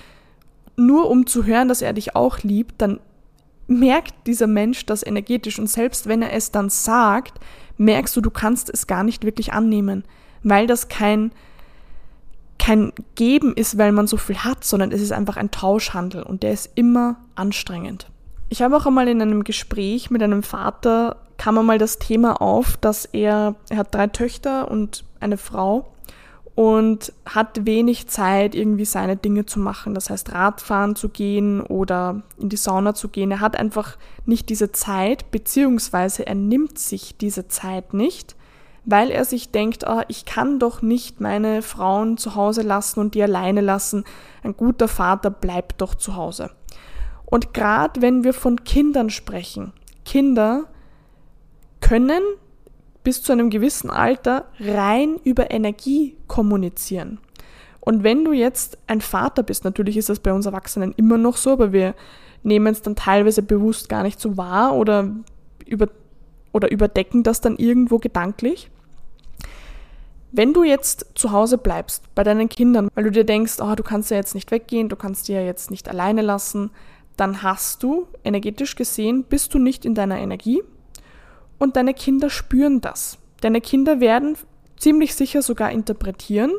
nur 0.76 1.10
um 1.10 1.26
zu 1.26 1.44
hören, 1.44 1.70
dass 1.70 1.82
er 1.82 1.94
dich 1.94 2.16
auch 2.16 2.38
liebt, 2.44 2.84
dann 2.84 3.00
merkt 3.66 4.14
dieser 4.28 4.46
Mensch 4.46 4.86
das 4.86 5.02
energetisch 5.04 5.58
und 5.58 5.72
selbst 5.72 6.08
wenn 6.08 6.22
er 6.22 6.34
es 6.34 6.52
dann 6.52 6.70
sagt, 6.70 7.40
merkst 7.78 8.16
du, 8.16 8.22
du 8.22 8.30
kannst 8.30 8.70
es 8.70 8.86
gar 8.86 9.04
nicht 9.04 9.25
wirklich 9.25 9.54
annehmen, 9.54 10.04
weil 10.44 10.68
das 10.68 10.88
kein 10.88 11.32
kein 12.63 12.93
Geben 13.15 13.53
ist, 13.53 13.77
weil 13.77 13.91
man 13.91 14.08
so 14.08 14.15
viel 14.15 14.38
hat, 14.38 14.63
sondern 14.63 14.93
es 14.93 15.01
ist 15.01 15.12
einfach 15.12 15.36
ein 15.36 15.51
Tauschhandel 15.51 16.24
und 16.24 16.43
der 16.43 16.53
ist 16.53 16.72
immer 16.75 17.17
anstrengend. 17.36 18.08
Ich 18.48 18.62
habe 18.62 18.77
auch 18.77 18.86
einmal 18.86 19.10
in 19.10 19.22
einem 19.22 19.43
Gespräch 19.43 20.10
mit 20.10 20.24
einem 20.24 20.43
Vater 20.43 21.17
kam 21.38 21.58
einmal 21.58 21.77
das 21.77 22.00
Thema 22.00 22.39
auf, 22.41 22.77
dass 22.77 23.03
er, 23.03 23.55
er 23.70 23.77
hat 23.77 23.93
drei 23.93 24.08
Töchter 24.08 24.72
und 24.72 25.03
eine 25.20 25.36
Frau 25.36 25.91
und 26.55 27.12
hat 27.25 27.65
wenig 27.65 28.08
Zeit, 28.08 28.55
irgendwie 28.55 28.86
seine 28.86 29.17
Dinge 29.17 29.46
zu 29.46 29.60
machen. 29.60 29.93
Das 29.93 30.10
heißt, 30.10 30.32
Radfahren 30.32 30.96
zu 30.96 31.10
gehen 31.10 31.60
oder 31.60 32.22
in 32.38 32.48
die 32.48 32.55
Sauna 32.55 32.93
zu 32.93 33.10
gehen. 33.10 33.32
Er 33.32 33.41
hat 33.41 33.58
einfach 33.58 33.98
nicht 34.25 34.48
diese 34.48 34.72
Zeit, 34.72 35.32
beziehungsweise 35.32 36.25
er 36.25 36.36
nimmt 36.36 36.79
sich 36.79 37.17
diese 37.17 37.50
Zeit 37.50 37.93
nicht 37.93 38.38
weil 38.86 39.10
er 39.12 39.25
sich 39.25 39.52
denkt, 39.52 39.86
oh, 39.88 40.02
ich 40.08 40.25
kann 40.25 40.60
doch 40.60 40.82
nicht 40.82 41.22
meine 41.22 41.62
Frauen 41.62 42.18
zu 42.18 42.36
Hause 42.36 42.62
lassen 42.62 43.00
und 43.00 43.16
die 43.16 43.24
alleine 43.24 43.62
lassen. 43.62 44.04
Ein 44.44 44.58
guter 44.58 44.88
Vater 44.88 45.30
bleibt 45.30 45.82
doch 45.82 45.96
zu 45.96 46.16
Hause. 46.16 46.52
Und 47.25 47.54
gerade 47.54 48.02
wenn 48.02 48.24
wir 48.24 48.34
von 48.34 48.63
Kindern 48.63 49.10
sprechen, 49.10 49.74
Kinder 50.06 50.66
können 51.80 52.22
bis 53.04 53.22
zu 53.22 53.32
einem 53.32 53.50
gewissen 53.50 53.90
Alter 53.90 54.46
rein 54.60 55.18
über 55.24 55.52
Energie 55.52 56.18
kommunizieren. 56.28 57.20
Und 57.80 58.04
wenn 58.04 58.24
du 58.24 58.32
jetzt 58.32 58.78
ein 58.88 59.02
Vater 59.02 59.44
bist, 59.44 59.66
natürlich 59.66 59.98
ist 59.98 60.10
das 60.10 60.20
bei 60.20 60.32
uns 60.32 60.46
Erwachsenen 60.46 60.94
immer 60.96 61.18
noch 61.18 61.36
so, 61.36 61.52
aber 61.52 61.74
wir 61.74 61.96
nehmen 62.44 62.68
es 62.68 62.82
dann 62.82 62.96
teilweise 62.96 63.42
bewusst 63.42 63.90
gar 63.90 64.04
nicht 64.04 64.20
so 64.22 64.38
wahr 64.38 64.75
oder 64.75 65.10
über 65.66 65.88
oder 66.54 66.72
überdecken 66.72 67.24
das 67.24 67.42
dann 67.42 67.58
irgendwo 67.58 67.98
gedanklich. 67.98 68.70
Wenn 70.36 70.52
du 70.52 70.63
jetzt 70.63 71.06
zu 71.13 71.32
Hause 71.32 71.60
bleibst 71.60 72.13
bei 72.16 72.24
deinen 72.24 72.50
Kindern, 72.50 72.90
weil 72.96 73.04
du 73.04 73.12
dir 73.12 73.24
denkst, 73.24 73.58
oh, 73.60 73.75
du 73.75 73.84
kannst 73.84 74.10
ja 74.10 74.18
jetzt 74.18 74.34
nicht 74.34 74.50
weggehen, 74.50 74.90
du 74.90 74.96
kannst 74.96 75.28
die 75.28 75.34
ja 75.34 75.42
jetzt 75.42 75.70
nicht 75.70 75.88
alleine 75.88 76.24
lassen, 76.24 76.72
dann 77.16 77.44
hast 77.44 77.84
du, 77.84 78.08
energetisch 78.24 78.75
gesehen, 78.75 79.25
bist 79.25 79.54
du 79.54 79.60
nicht 79.60 79.86
in 79.86 79.94
deiner 79.94 80.18
Energie 80.18 80.63
und 81.60 81.75
deine 81.75 81.94
Kinder 81.94 82.32
spüren 82.32 82.82
das. 82.82 83.20
Deine 83.42 83.62
Kinder 83.62 84.00
werden 84.00 84.36
ziemlich 84.75 85.13
sicher 85.13 85.44
sogar 85.44 85.72
interpretieren, 85.72 86.52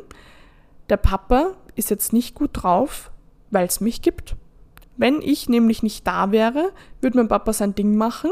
der 0.89 0.97
Papa 0.97 1.51
ist 1.75 1.89
jetzt 1.89 2.13
nicht 2.13 2.33
gut 2.33 2.51
drauf, 2.53 3.11
weil 3.51 3.67
es 3.67 3.81
mich 3.81 4.01
gibt. 4.01 4.37
Wenn 4.95 5.21
ich 5.21 5.49
nämlich 5.49 5.83
nicht 5.83 6.07
da 6.07 6.31
wäre, 6.31 6.71
würde 7.01 7.17
mein 7.17 7.27
Papa 7.27 7.51
sein 7.51 7.75
Ding 7.75 7.97
machen 7.97 8.31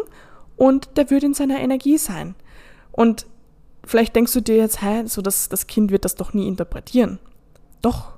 und 0.56 0.96
der 0.96 1.10
wird 1.10 1.24
in 1.24 1.34
seiner 1.34 1.60
Energie 1.60 1.98
sein. 1.98 2.36
Und 2.94 3.26
vielleicht 3.86 4.16
denkst 4.16 4.34
du 4.34 4.42
dir 4.42 4.58
jetzt, 4.58 4.82
hä, 4.82 5.04
so 5.06 5.22
das, 5.22 5.50
das 5.50 5.68
Kind 5.68 5.92
wird 5.92 6.06
das 6.06 6.16
doch 6.16 6.34
nie 6.34 6.48
interpretieren. 6.48 7.20
Doch, 7.82 8.14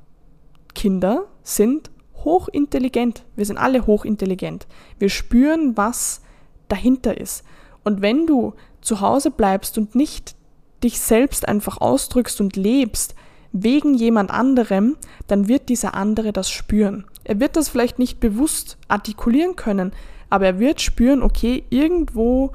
Kinder 0.73 1.25
sind 1.43 1.89
hochintelligent. 2.23 3.23
Wir 3.35 3.45
sind 3.45 3.57
alle 3.57 3.85
hochintelligent. 3.87 4.67
Wir 4.99 5.09
spüren, 5.09 5.77
was 5.77 6.21
dahinter 6.67 7.19
ist. 7.19 7.43
Und 7.83 8.01
wenn 8.01 8.25
du 8.25 8.53
zu 8.81 9.01
Hause 9.01 9.31
bleibst 9.31 9.77
und 9.77 9.95
nicht 9.95 10.35
dich 10.83 10.99
selbst 10.99 11.47
einfach 11.47 11.79
ausdrückst 11.79 12.41
und 12.41 12.55
lebst 12.55 13.15
wegen 13.51 13.93
jemand 13.93 14.31
anderem, 14.31 14.97
dann 15.27 15.47
wird 15.47 15.69
dieser 15.69 15.93
andere 15.93 16.33
das 16.33 16.49
spüren. 16.49 17.05
Er 17.23 17.39
wird 17.39 17.55
das 17.55 17.69
vielleicht 17.69 17.99
nicht 17.99 18.19
bewusst 18.19 18.77
artikulieren 18.87 19.55
können, 19.55 19.93
aber 20.29 20.45
er 20.45 20.59
wird 20.59 20.81
spüren, 20.81 21.23
okay, 21.23 21.63
irgendwo 21.69 22.51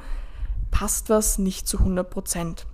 passt 0.70 1.08
was 1.08 1.38
nicht 1.38 1.66
zu 1.66 1.78
100 1.78 2.08
Prozent. 2.10 2.66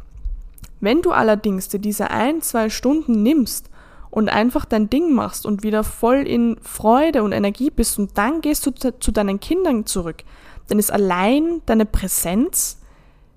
Wenn 0.81 1.03
du 1.03 1.13
allerdings 1.13 1.69
dir 1.69 1.79
diese 1.79 2.11
ein, 2.11 2.43
zwei 2.43 2.69
Stunden 2.69 3.23
nimmst 3.23 3.71
und 4.11 4.29
einfach 4.29 4.65
dein 4.65 4.91
Ding 4.91 5.13
machst 5.13 5.47
und 5.47 5.63
wieder 5.63 5.85
voll 5.85 6.27
in 6.27 6.57
Freude 6.63 7.23
und 7.23 7.33
Energie 7.33 7.71
bist 7.71 7.99
und 7.99 8.17
dann 8.19 8.41
gehst 8.41 8.67
du 8.67 8.71
zu 8.73 9.13
deinen 9.13 9.41
Kindern 9.41 9.87
zurück, 9.87 10.25
dann 10.69 10.79
ist 10.79 10.93
allein 10.93 11.63
deine 11.67 11.87
Präsenz 11.87 12.81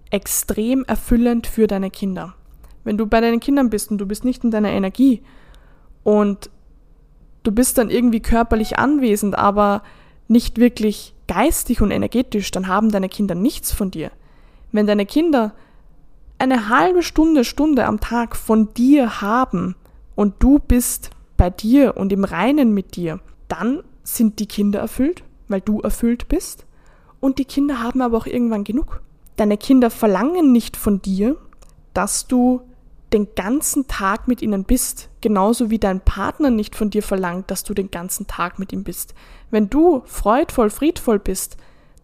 extrem 0.10 0.84
erfüllend 0.86 1.48
für 1.48 1.68
deine 1.68 1.92
Kinder. 1.92 2.36
Wenn 2.84 2.98
du 2.98 3.06
bei 3.06 3.22
deinen 3.22 3.40
Kindern 3.40 3.70
bist 3.70 3.92
und 3.92 4.00
du 4.00 4.06
bist 4.06 4.26
nicht 4.26 4.44
in 4.44 4.52
deiner 4.52 4.72
Energie 4.72 5.22
und 6.04 6.50
du 7.44 7.52
bist 7.52 7.78
dann 7.78 7.90
irgendwie 7.90 8.22
körperlich 8.22 8.80
anwesend, 8.80 9.38
aber 9.38 9.84
nicht 10.28 10.58
wirklich 10.58 11.14
geistig 11.28 11.82
und 11.82 11.92
energetisch, 11.92 12.52
dann 12.52 12.68
haben 12.68 12.92
deine 12.92 13.10
Kinder 13.10 13.36
nichts 13.36 13.72
von 13.72 13.92
dir. 13.92 14.12
Wenn 14.72 14.88
deine 14.88 15.06
Kinder 15.06 15.54
eine 16.40 16.70
halbe 16.70 17.04
Stunde, 17.04 17.44
Stunde 17.44 17.86
am 17.86 18.00
Tag 18.00 18.36
von 18.36 18.74
dir 18.74 19.22
haben 19.22 19.76
und 20.16 20.36
du 20.40 20.60
bist 20.60 21.12
bei 21.38 21.50
dir 21.50 21.98
und 21.98 22.12
im 22.12 22.24
Reinen 22.24 22.74
mit 22.74 22.96
dir, 22.96 23.20
dann 23.48 23.84
sind 24.04 24.40
die 24.40 24.48
Kinder 24.48 24.80
erfüllt, 24.80 25.24
weil 25.48 25.62
du 25.62 25.82
erfüllt 25.82 26.28
bist. 26.28 26.66
Und 27.20 27.38
die 27.38 27.46
Kinder 27.46 27.82
haben 27.82 28.02
aber 28.02 28.18
auch 28.18 28.26
irgendwann 28.26 28.64
genug. 28.64 29.02
Deine 29.36 29.58
Kinder 29.58 29.90
verlangen 29.90 30.52
nicht 30.52 30.78
von 30.78 31.02
dir, 31.02 31.38
dass 31.94 32.28
du 32.28 32.62
den 33.12 33.28
ganzen 33.36 33.88
Tag 33.88 34.28
mit 34.28 34.42
ihnen 34.42 34.64
bist, 34.64 35.10
genauso 35.22 35.70
wie 35.70 35.80
dein 35.80 36.00
Partner 36.02 36.50
nicht 36.50 36.76
von 36.76 36.90
dir 36.90 37.04
verlangt, 37.04 37.50
dass 37.50 37.64
du 37.64 37.74
den 37.74 37.92
ganzen 37.92 38.28
Tag 38.28 38.60
mit 38.60 38.72
ihm 38.72 38.84
bist. 38.84 39.14
Wenn 39.50 39.70
du 39.70 40.04
freudvoll, 40.06 40.70
friedvoll 40.70 41.20
bist, 41.20 41.58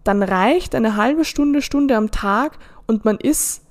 dann 0.03 0.23
reicht 0.23 0.75
eine 0.75 0.95
halbe 0.95 1.25
Stunde, 1.25 1.61
Stunde 1.61 1.95
am 1.95 2.11
Tag 2.11 2.57
und 2.87 3.05
man 3.05 3.17
ist, 3.17 3.61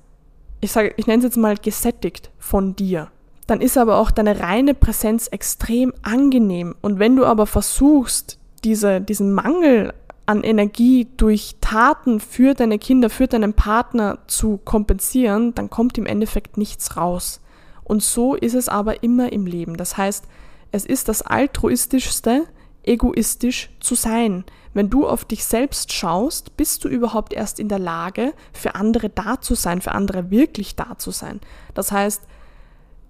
ich 0.64 0.73
sage, 0.73 0.94
ich 0.97 1.06
nenne 1.06 1.18
es 1.18 1.25
jetzt 1.25 1.37
mal 1.37 1.56
gesättigt 1.56 2.30
von 2.38 2.75
dir. 2.75 3.11
Dann 3.47 3.61
ist 3.61 3.76
aber 3.76 3.99
auch 3.99 4.11
deine 4.11 4.40
reine 4.40 4.75
Präsenz 4.75 5.28
extrem 5.28 5.92
angenehm. 6.02 6.75
Und 6.80 6.99
wenn 6.99 7.16
du 7.16 7.26
aber 7.26 7.47
versuchst, 7.47 8.38
diese, 8.64 9.02
diesen 9.02 9.33
Mangel 9.33 9.92
an 10.25 10.42
Energie 10.42 11.06
durch 11.18 11.56
Taten 11.61 12.18
für 12.18 12.54
deine 12.54 12.78
Kinder, 12.78 13.11
für 13.11 13.26
deinen 13.26 13.52
Partner 13.52 14.18
zu 14.26 14.59
kompensieren, 14.64 15.54
dann 15.54 15.68
kommt 15.68 15.99
im 15.99 16.06
Endeffekt 16.06 16.56
nichts 16.56 16.97
raus. 16.97 17.42
Und 17.85 18.02
so 18.02 18.35
ist 18.35 18.54
es 18.54 18.71
aber 18.71 19.02
immer 19.02 19.30
im 19.33 19.44
Leben. 19.44 19.76
Das 19.76 19.99
heißt, 19.99 20.25
es 20.73 20.87
ist 20.87 21.11
das 21.11 21.21
altruistischste, 21.21 22.44
egoistisch 22.85 23.71
zu 23.81 23.95
sein. 23.95 24.45
Wenn 24.73 24.91
du 24.91 25.07
auf 25.07 25.25
dich 25.25 25.45
selbst 25.45 25.93
schaust, 25.93 26.57
bist 26.57 26.85
du 26.85 26.88
überhaupt 26.88 27.33
erst 27.33 27.61
in 27.61 27.69
der 27.69 27.79
Lage, 27.79 28.35
für 28.53 28.75
andere 28.75 29.09
da 29.09 29.41
zu 29.41 29.55
sein, 29.55 29.81
für 29.81 29.93
andere 29.93 30.31
wirklich 30.31 30.75
da 30.75 30.99
zu 30.99 31.11
sein. 31.11 31.41
Das 31.75 31.93
heißt, 31.93 32.23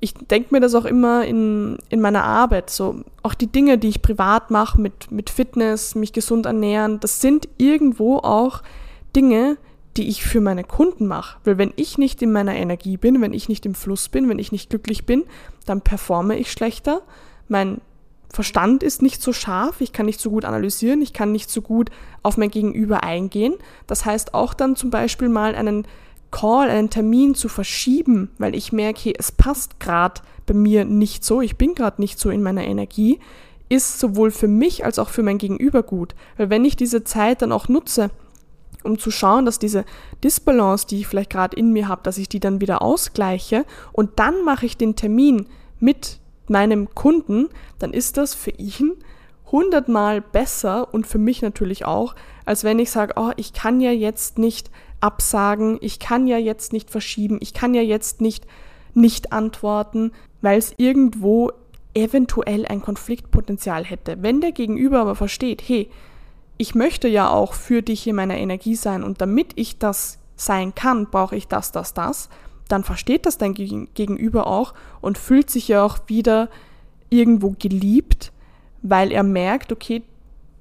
ich 0.01 0.13
denke 0.13 0.49
mir 0.53 0.61
das 0.61 0.75
auch 0.75 0.85
immer 0.85 1.25
in, 1.25 1.79
in 1.89 2.01
meiner 2.03 2.25
Arbeit. 2.25 2.69
So, 2.69 3.03
auch 3.23 3.33
die 3.33 3.47
Dinge, 3.47 3.79
die 3.79 3.89
ich 3.89 4.03
privat 4.03 4.51
mache, 4.51 4.79
mit, 4.79 5.11
mit 5.11 5.31
Fitness, 5.31 5.95
mich 5.95 6.13
gesund 6.13 6.45
ernähren, 6.45 7.01
das 7.01 7.23
sind 7.23 7.49
irgendwo 7.57 8.19
auch 8.19 8.63
Dinge, 9.17 9.57
die 9.97 10.09
ich 10.09 10.23
für 10.23 10.43
meine 10.43 10.65
Kunden 10.65 11.07
mache. 11.07 11.39
Weil 11.45 11.57
wenn 11.57 11.73
ich 11.77 11.97
nicht 11.97 12.21
in 12.21 12.33
meiner 12.33 12.55
Energie 12.55 12.99
bin, 12.99 13.23
wenn 13.23 13.33
ich 13.33 13.49
nicht 13.49 13.65
im 13.65 13.75
Fluss 13.75 14.11
bin, 14.11 14.29
wenn 14.29 14.39
ich 14.39 14.53
nicht 14.53 14.69
glücklich 14.69 15.07
bin, 15.07 15.25
dann 15.65 15.81
performe 15.81 16.37
ich 16.37 16.53
schlechter. 16.53 17.01
Mein 17.49 17.81
Verstand 18.35 18.83
ist 18.83 19.01
nicht 19.01 19.23
so 19.23 19.33
scharf, 19.33 19.81
ich 19.81 19.93
kann 19.93 20.07
nicht 20.07 20.21
so 20.21 20.31
gut 20.31 20.45
analysieren, 20.45 21.01
ich 21.03 21.13
kann 21.13 21.33
nicht 21.33 21.51
so 21.51 21.63
gut 21.63 21.91
auf 22.23 22.37
mein 22.37 22.51
Gegenüber 22.51 23.05
eingehen. 23.05 23.55
Das 23.87 24.05
heißt 24.05 24.35
auch 24.35 24.55
dann 24.55 24.77
zum 24.77 24.91
Beispiel 24.91 25.29
mal 25.29 25.55
einen 25.55 25.87
Call, 26.31 26.69
einen 26.69 26.91
Termin 26.91 27.37
zu 27.37 27.49
verschieben, 27.49 28.31
weil 28.39 28.57
ich 28.57 28.73
merke, 28.73 29.01
hey, 29.05 29.15
es 29.17 29.31
passt 29.31 29.79
gerade 29.79 30.21
bei 30.47 30.55
mir 30.55 30.85
nicht 30.85 31.25
so, 31.25 31.41
ich 31.41 31.57
bin 31.57 31.75
gerade 31.75 32.01
nicht 32.01 32.19
so 32.19 32.29
in 32.29 32.43
meiner 32.43 32.65
Energie, 32.65 33.21
ist 33.69 34.01
sowohl 34.01 34.33
für 34.33 34.49
mich 34.49 34.85
als 34.85 34.99
auch 34.99 35.11
für 35.11 35.23
mein 35.23 35.39
Gegenüber 35.39 35.85
gut. 35.85 36.17
Weil 36.37 36.51
wenn 36.51 36.65
ich 36.65 36.75
diese 36.75 37.05
Zeit 37.05 37.41
dann 37.41 37.53
auch 37.53 37.69
nutze, 37.69 38.11
um 38.83 38.99
zu 38.99 39.13
schauen, 39.13 39.47
dass 39.47 39.61
diese 39.61 39.85
Disbalance, 40.25 40.87
die 40.89 41.01
ich 41.01 41.07
vielleicht 41.07 41.31
gerade 41.31 41.57
in 41.57 41.73
mir 41.73 41.87
habe, 41.87 42.03
dass 42.03 42.19
ich 42.19 42.29
die 42.29 42.41
dann 42.41 42.61
wieder 42.61 42.83
ausgleiche 42.83 43.65
und 43.93 44.19
dann 44.19 44.45
mache 44.45 44.67
ich 44.67 44.77
den 44.77 44.97
Termin 44.97 45.47
mit 45.79 46.19
meinem 46.51 46.95
Kunden, 46.95 47.49
dann 47.79 47.93
ist 47.93 48.17
das 48.17 48.35
für 48.35 48.51
ihn 48.51 48.93
hundertmal 49.51 50.21
besser 50.21 50.93
und 50.93 51.07
für 51.07 51.19
mich 51.19 51.43
natürlich 51.43 51.85
auch, 51.85 52.15
als 52.45 52.65
wenn 52.65 52.79
ich 52.79 52.91
sage, 52.91 53.15
oh, 53.17 53.31
ich 53.37 53.53
kann 53.53 53.81
ja 53.81 53.91
jetzt 53.91 54.39
nicht 54.39 54.71
absagen, 55.01 55.79
ich 55.81 55.99
kann 55.99 56.27
ja 56.27 56.39
jetzt 56.39 56.73
nicht 56.73 56.91
verschieben, 56.91 57.39
ich 57.41 57.55
kann 57.55 57.75
ja 57.75 57.83
jetzt 57.83 58.21
nicht 58.21 58.47
nicht 58.95 59.33
antworten, 59.33 60.13
weil 60.41 60.59
es 60.59 60.75
irgendwo 60.77 61.51
eventuell 61.95 62.67
ein 62.67 62.83
Konfliktpotenzial 62.83 63.85
hätte. 63.85 64.23
Wenn 64.23 64.41
der 64.41 64.53
Gegenüber 64.53 65.01
aber 65.01 65.15
versteht, 65.15 65.63
hey, 65.67 65.89
ich 66.57 66.75
möchte 66.75 67.09
ja 67.09 67.29
auch 67.29 67.53
für 67.53 67.83
dich 67.83 68.07
in 68.07 68.17
meiner 68.17 68.37
Energie 68.37 68.77
sein 68.77 69.03
und 69.03 69.21
damit 69.21 69.53
ich 69.57 69.79
das 69.79 70.19
sein 70.37 70.75
kann, 70.75 71.11
brauche 71.11 71.37
ich 71.37 71.49
das, 71.49 71.73
das, 71.73 71.95
das, 71.95 72.29
dann 72.69 72.85
versteht 72.85 73.27
das 73.27 73.39
dein 73.39 73.55
Gegenüber 73.55 74.47
auch 74.47 74.75
und 75.01 75.19
fühlt 75.19 75.51
sich 75.51 75.69
ja 75.69 75.85
auch 75.85 75.99
wieder 76.07 76.49
irgendwo 77.11 77.55
geliebt, 77.59 78.33
weil 78.83 79.13
er 79.13 79.23
merkt, 79.23 79.73
okay, 79.73 80.03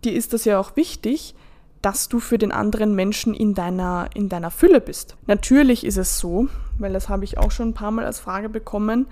dir 0.03 0.13
ist 0.13 0.33
das 0.33 0.45
ja 0.45 0.59
auch 0.59 0.75
wichtig, 0.75 1.35
dass 1.81 2.07
du 2.07 2.19
für 2.19 2.37
den 2.37 2.51
anderen 2.51 2.95
Menschen 2.95 3.33
in 3.33 3.53
deiner, 3.53 4.09
in 4.13 4.29
deiner 4.29 4.51
Fülle 4.51 4.79
bist. 4.79 5.17
Natürlich 5.27 5.85
ist 5.85 5.97
es 5.97 6.17
so, 6.17 6.47
weil 6.77 6.93
das 6.93 7.09
habe 7.09 7.25
ich 7.25 7.37
auch 7.37 7.51
schon 7.51 7.69
ein 7.69 7.73
paar 7.73 7.91
Mal 7.91 8.05
als 8.05 8.19
Frage 8.19 8.47
bekommen, 8.49 9.07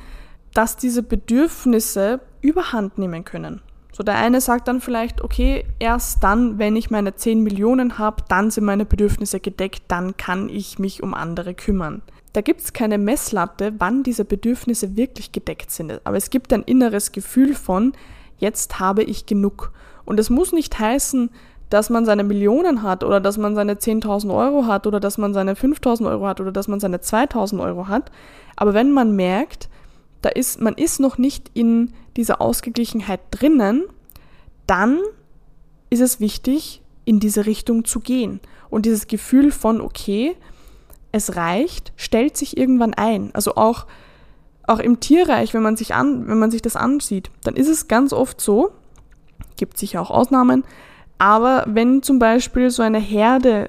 dass 0.54 0.78
diese 0.78 1.04
Bedürfnisse 1.04 2.22
überhand 2.42 2.98
nehmen 2.98 3.26
können. 3.26 3.62
So 3.92 4.04
der 4.04 4.16
eine 4.16 4.40
sagt 4.40 4.70
dann 4.70 4.80
vielleicht, 4.80 5.22
okay, 5.22 5.66
erst 5.80 6.24
dann, 6.24 6.58
wenn 6.60 6.78
ich 6.78 6.90
meine 6.90 7.16
10 7.16 7.42
Millionen 7.42 7.98
habe, 7.98 8.24
dann 8.30 8.50
sind 8.50 8.64
meine 8.64 8.86
Bedürfnisse 8.86 9.42
gedeckt, 9.42 9.84
dann 9.90 10.16
kann 10.16 10.48
ich 10.48 10.80
mich 10.80 11.04
um 11.04 11.14
andere 11.14 11.54
kümmern. 11.54 12.02
Da 12.34 12.42
gibt 12.42 12.62
es 12.62 12.74
keine 12.74 12.98
Messlatte, 12.98 13.74
wann 13.78 14.04
diese 14.04 14.26
Bedürfnisse 14.26 14.96
wirklich 14.96 15.32
gedeckt 15.32 15.72
sind. 15.72 16.00
Aber 16.04 16.18
es 16.18 16.30
gibt 16.30 16.54
ein 16.54 16.64
inneres 16.64 17.12
Gefühl 17.12 17.56
von, 17.56 17.94
jetzt 18.38 18.80
habe 18.80 19.04
ich 19.04 19.26
genug. 19.26 19.74
Und 20.06 20.20
es 20.20 20.30
muss 20.30 20.54
nicht 20.54 20.80
heißen, 20.80 21.30
dass 21.70 21.90
man 21.90 22.06
seine 22.06 22.24
Millionen 22.24 22.84
hat 22.84 23.04
oder 23.04 23.22
dass 23.22 23.38
man 23.38 23.56
seine 23.56 23.76
10.000 23.76 24.34
Euro 24.36 24.66
hat 24.66 24.88
oder 24.88 25.00
dass 25.00 25.18
man 25.18 25.34
seine 25.34 25.54
5.000 25.54 26.08
Euro 26.10 26.28
hat 26.28 26.42
oder 26.42 26.52
dass 26.52 26.68
man 26.68 26.80
seine 26.80 26.98
2.000 26.98 27.62
Euro 27.62 27.88
hat. 27.88 28.12
Aber 28.58 28.74
wenn 28.74 28.92
man 28.92 29.16
merkt, 29.16 29.70
da 30.22 30.30
ist, 30.30 30.60
man 30.60 30.74
ist 30.74 31.00
noch 31.00 31.18
nicht 31.18 31.50
in 31.54 31.94
dieser 32.18 32.42
Ausgeglichenheit 32.42 33.22
drinnen, 33.32 33.84
dann 34.68 35.00
ist 35.90 36.02
es 36.02 36.20
wichtig, 36.20 36.82
in 37.06 37.20
diese 37.20 37.46
Richtung 37.46 37.86
zu 37.86 38.00
gehen. 38.00 38.42
Und 38.70 38.86
dieses 38.86 39.08
Gefühl 39.08 39.52
von, 39.52 39.82
okay, 39.82 40.36
es 41.12 41.36
reicht, 41.36 41.94
stellt 41.96 42.38
sich 42.38 42.58
irgendwann 42.58 42.94
ein. 42.94 43.32
Also 43.34 43.56
auch, 43.56 43.86
auch 44.68 44.80
im 44.80 45.00
Tierreich, 45.00 45.54
wenn 45.54 45.64
man 45.64 45.76
sich 45.76 45.94
an, 45.94 46.28
wenn 46.28 46.40
man 46.40 46.52
sich 46.52 46.62
das 46.62 46.76
ansieht, 46.76 47.32
dann 47.44 47.56
ist 47.56 47.68
es 47.68 47.88
ganz 47.88 48.14
oft 48.14 48.40
so, 48.40 48.72
gibt 49.58 49.78
sicher 49.78 50.02
auch 50.02 50.12
Ausnahmen, 50.12 50.64
aber 51.18 51.66
wenn 51.68 52.02
zum 52.02 52.18
Beispiel 52.18 52.72
so 52.72 52.82
eine 52.82 53.00
Herde 53.00 53.68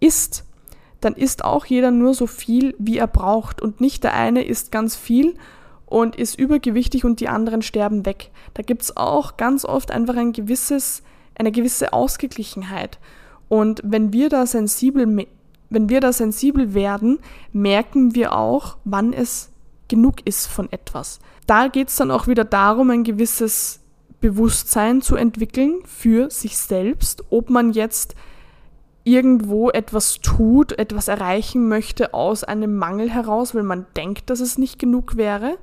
isst, 0.00 0.44
dann 1.00 1.14
isst 1.14 1.44
auch 1.44 1.64
jeder 1.64 1.90
nur 1.90 2.12
so 2.12 2.26
viel, 2.26 2.74
wie 2.78 2.98
er 2.98 3.06
braucht. 3.06 3.62
Und 3.62 3.80
nicht 3.80 4.04
der 4.04 4.14
eine 4.14 4.44
isst 4.44 4.70
ganz 4.70 4.96
viel 4.96 5.34
und 5.86 6.14
ist 6.14 6.38
übergewichtig 6.38 7.04
und 7.04 7.20
die 7.20 7.28
anderen 7.28 7.62
sterben 7.62 8.04
weg. 8.04 8.30
Da 8.52 8.62
gibt 8.62 8.82
es 8.82 8.96
auch 8.96 9.36
ganz 9.36 9.64
oft 9.64 9.90
einfach 9.90 10.16
ein 10.16 10.32
gewisses, 10.32 11.02
eine 11.38 11.52
gewisse 11.52 11.92
Ausgeglichenheit. 11.92 12.98
Und 13.48 13.80
wenn 13.82 14.12
wir 14.12 14.28
da 14.28 14.44
sensibel, 14.44 15.06
wenn 15.70 15.88
wir 15.88 16.00
da 16.00 16.12
sensibel 16.12 16.74
werden, 16.74 17.20
merken 17.52 18.14
wir 18.14 18.34
auch, 18.34 18.76
wann 18.84 19.12
es 19.12 19.50
genug 19.88 20.26
ist 20.26 20.46
von 20.46 20.70
etwas. 20.72 21.20
Da 21.46 21.68
geht 21.68 21.88
es 21.88 21.96
dann 21.96 22.10
auch 22.10 22.26
wieder 22.26 22.44
darum, 22.44 22.90
ein 22.90 23.04
gewisses 23.04 23.80
Bewusstsein 24.20 25.00
zu 25.00 25.16
entwickeln 25.16 25.80
für 25.84 26.30
sich 26.30 26.58
selbst, 26.58 27.24
ob 27.30 27.48
man 27.48 27.72
jetzt 27.72 28.14
irgendwo 29.04 29.70
etwas 29.70 30.20
tut, 30.20 30.78
etwas 30.78 31.08
erreichen 31.08 31.68
möchte 31.68 32.12
aus 32.12 32.44
einem 32.44 32.76
Mangel 32.76 33.10
heraus, 33.10 33.54
weil 33.54 33.62
man 33.62 33.86
denkt, 33.96 34.28
dass 34.28 34.40
es 34.40 34.58
nicht 34.58 34.78
genug 34.78 35.16
wäre, 35.16 35.56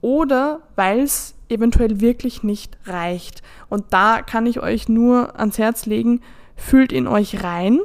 oder 0.00 0.60
weil 0.76 1.00
es 1.00 1.34
eventuell 1.48 2.00
wirklich 2.00 2.42
nicht 2.42 2.78
reicht. 2.86 3.42
Und 3.68 3.86
da 3.90 4.22
kann 4.22 4.46
ich 4.46 4.60
euch 4.60 4.88
nur 4.88 5.38
ans 5.38 5.58
Herz 5.58 5.84
legen, 5.86 6.22
fühlt 6.56 6.92
in 6.92 7.06
euch 7.06 7.42
rein, 7.42 7.80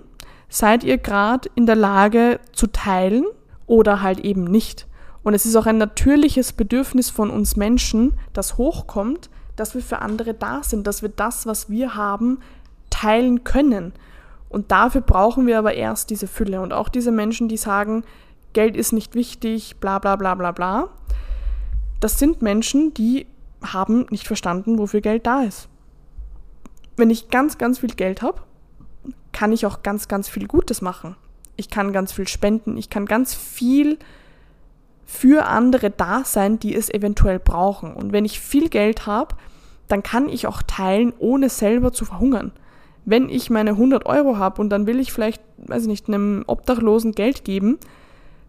seid 0.49 0.83
ihr 0.83 0.97
gerade 0.97 1.49
in 1.55 1.65
der 1.65 1.75
Lage 1.75 2.39
zu 2.53 2.67
teilen 2.67 3.25
oder 3.67 4.01
halt 4.01 4.19
eben 4.19 4.43
nicht. 4.43 4.87
Und 5.23 5.33
es 5.33 5.45
ist 5.45 5.55
auch 5.55 5.65
ein 5.65 5.77
natürliches 5.77 6.53
Bedürfnis 6.53 7.09
von 7.09 7.29
uns 7.29 7.55
Menschen, 7.55 8.13
das 8.33 8.57
hochkommt, 8.57 9.29
dass 9.55 9.73
wir 9.73 9.81
für 9.81 10.01
andere 10.01 10.33
da 10.33 10.61
sind, 10.63 10.85
dass 10.85 11.01
wir 11.01 11.09
das, 11.09 11.47
was 11.47 11.69
wir 11.69 11.95
haben, 11.95 12.39
teilen 12.89 13.43
können. 13.43 13.93
Und 14.49 14.71
dafür 14.71 15.01
brauchen 15.01 15.47
wir 15.47 15.57
aber 15.57 15.73
erst 15.73 16.09
diese 16.09 16.27
Fülle. 16.27 16.61
Und 16.61 16.73
auch 16.73 16.89
diese 16.89 17.11
Menschen, 17.11 17.49
die 17.49 17.57
sagen, 17.57 18.03
Geld 18.53 18.77
ist 18.77 18.93
nicht 18.93 19.15
wichtig, 19.15 19.77
bla 19.79 19.99
bla 19.99 20.15
bla 20.15 20.35
bla 20.35 20.51
bla. 20.51 20.89
Das 21.99 22.19
sind 22.19 22.41
Menschen, 22.41 22.93
die 22.93 23.25
haben 23.63 24.05
nicht 24.11 24.27
verstanden, 24.27 24.77
wofür 24.77 25.01
Geld 25.01 25.25
da 25.25 25.41
ist. 25.41 25.67
Wenn 26.97 27.09
ich 27.09 27.29
ganz, 27.29 27.57
ganz 27.57 27.79
viel 27.79 27.95
Geld 27.95 28.21
habe, 28.21 28.41
kann 29.35 29.51
ich 29.51 29.65
auch 29.65 29.83
ganz, 29.83 30.07
ganz 30.07 30.29
viel 30.29 30.47
Gutes 30.47 30.81
machen. 30.81 31.17
Ich 31.57 31.69
kann 31.69 31.91
ganz 31.91 32.13
viel 32.13 32.25
spenden, 32.25 32.77
ich 32.77 32.89
kann 32.89 33.05
ganz 33.05 33.33
viel 33.33 33.99
für 35.05 35.47
andere 35.47 35.89
da 35.91 36.23
sein, 36.23 36.57
die 36.57 36.73
es 36.73 36.89
eventuell 36.89 37.39
brauchen. 37.39 37.93
Und 37.93 38.13
wenn 38.13 38.23
ich 38.23 38.39
viel 38.39 38.69
Geld 38.69 39.07
habe, 39.07 39.35
dann 39.89 40.03
kann 40.03 40.29
ich 40.29 40.47
auch 40.47 40.61
teilen, 40.61 41.11
ohne 41.19 41.49
selber 41.49 41.91
zu 41.91 42.05
verhungern. 42.05 42.53
Wenn 43.03 43.27
ich 43.27 43.49
meine 43.49 43.71
100 43.71 44.05
Euro 44.05 44.37
habe 44.37 44.61
und 44.61 44.69
dann 44.69 44.87
will 44.87 45.01
ich 45.01 45.11
vielleicht, 45.11 45.41
weiß 45.57 45.81
ich 45.81 45.89
nicht, 45.89 46.07
einem 46.07 46.45
Obdachlosen 46.47 47.11
Geld 47.11 47.43
geben, 47.43 47.77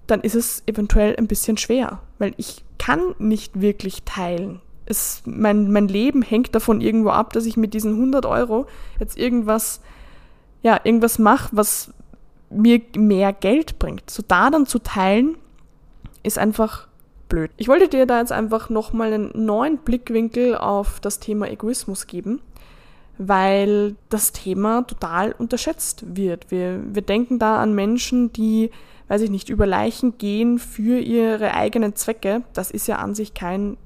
dann 0.06 0.20
ist 0.20 0.36
es 0.36 0.62
eventuell 0.66 1.16
ein 1.16 1.26
bisschen 1.26 1.56
schwer, 1.56 1.98
weil 2.20 2.32
ich 2.36 2.62
kann 2.78 3.00
nicht 3.18 3.60
wirklich 3.60 4.04
teilen. 4.04 4.60
Es, 4.84 5.22
mein, 5.26 5.72
mein 5.72 5.88
Leben 5.88 6.22
hängt 6.22 6.54
davon 6.54 6.80
irgendwo 6.80 7.10
ab, 7.10 7.32
dass 7.32 7.44
ich 7.44 7.56
mit 7.56 7.74
diesen 7.74 7.94
100 7.94 8.24
Euro 8.24 8.66
jetzt 9.00 9.18
irgendwas, 9.18 9.80
ja, 10.66 10.80
irgendwas 10.82 11.20
mache, 11.20 11.50
was 11.52 11.92
mir 12.50 12.80
mehr 12.96 13.32
Geld 13.32 13.78
bringt. 13.78 14.10
So 14.10 14.24
da 14.26 14.50
dann 14.50 14.66
zu 14.66 14.80
teilen, 14.80 15.36
ist 16.24 16.40
einfach 16.40 16.88
blöd. 17.28 17.52
Ich 17.56 17.68
wollte 17.68 17.86
dir 17.86 18.04
da 18.04 18.18
jetzt 18.18 18.32
einfach 18.32 18.68
nochmal 18.68 19.12
einen 19.12 19.30
neuen 19.32 19.78
Blickwinkel 19.78 20.56
auf 20.56 20.98
das 20.98 21.20
Thema 21.20 21.48
Egoismus 21.48 22.08
geben, 22.08 22.40
weil 23.16 23.94
das 24.08 24.32
Thema 24.32 24.82
total 24.82 25.36
unterschätzt 25.38 26.04
wird. 26.16 26.50
Wir, 26.50 26.82
wir 26.92 27.02
denken 27.02 27.38
da 27.38 27.62
an 27.62 27.72
Menschen, 27.72 28.32
die, 28.32 28.72
weiß 29.06 29.22
ich 29.22 29.30
nicht, 29.30 29.48
über 29.48 29.68
Leichen 29.68 30.18
gehen 30.18 30.58
für 30.58 30.98
ihre 30.98 31.54
eigenen 31.54 31.94
Zwecke. 31.94 32.42
Das 32.54 32.72
ist 32.72 32.88
ja 32.88 32.96
an 32.96 33.14
sich 33.14 33.34
kein 33.34 33.76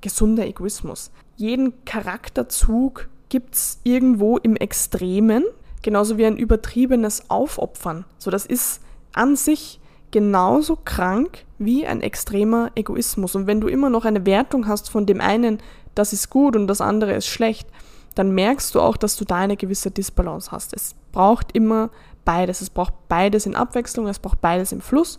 gesunder 0.00 0.46
Egoismus. 0.46 1.10
Jeden 1.36 1.84
Charakterzug 1.84 3.10
gibt's 3.28 3.80
irgendwo 3.84 4.38
im 4.38 4.56
Extremen, 4.56 5.44
genauso 5.82 6.18
wie 6.18 6.26
ein 6.26 6.36
übertriebenes 6.36 7.30
Aufopfern. 7.30 8.04
So, 8.18 8.30
das 8.30 8.46
ist 8.46 8.80
an 9.12 9.36
sich 9.36 9.80
genauso 10.10 10.76
krank 10.76 11.44
wie 11.58 11.86
ein 11.86 12.00
extremer 12.00 12.70
Egoismus. 12.74 13.34
Und 13.34 13.46
wenn 13.46 13.60
du 13.60 13.68
immer 13.68 13.90
noch 13.90 14.04
eine 14.04 14.26
Wertung 14.26 14.66
hast 14.66 14.90
von 14.90 15.06
dem 15.06 15.20
einen, 15.20 15.58
das 15.94 16.12
ist 16.12 16.30
gut 16.30 16.56
und 16.56 16.66
das 16.66 16.80
andere 16.80 17.14
ist 17.14 17.26
schlecht, 17.26 17.68
dann 18.14 18.30
merkst 18.32 18.74
du 18.74 18.80
auch, 18.80 18.96
dass 18.96 19.16
du 19.16 19.24
da 19.24 19.36
eine 19.36 19.56
gewisse 19.56 19.90
Disbalance 19.90 20.50
hast. 20.50 20.74
Es 20.74 20.94
braucht 21.12 21.52
immer 21.52 21.90
beides. 22.24 22.60
Es 22.60 22.70
braucht 22.70 23.08
beides 23.08 23.46
in 23.46 23.56
Abwechslung, 23.56 24.06
es 24.06 24.18
braucht 24.18 24.40
beides 24.40 24.72
im 24.72 24.80
Fluss. 24.80 25.18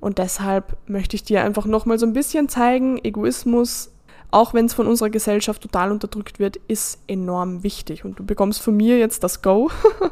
Und 0.00 0.18
deshalb 0.18 0.76
möchte 0.88 1.16
ich 1.16 1.24
dir 1.24 1.42
einfach 1.42 1.66
nochmal 1.66 1.98
so 1.98 2.06
ein 2.06 2.12
bisschen 2.12 2.48
zeigen, 2.48 2.98
Egoismus, 3.02 3.90
auch 4.30 4.54
wenn 4.54 4.66
es 4.66 4.74
von 4.74 4.86
unserer 4.86 5.10
Gesellschaft 5.10 5.62
total 5.62 5.90
unterdrückt 5.90 6.38
wird, 6.38 6.56
ist 6.68 7.00
enorm 7.06 7.62
wichtig. 7.62 8.04
Und 8.04 8.18
du 8.18 8.24
bekommst 8.24 8.60
von 8.60 8.76
mir 8.76 8.98
jetzt 8.98 9.24
das 9.24 9.42
Go, 9.42 9.70